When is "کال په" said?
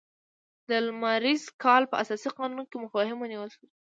1.63-1.95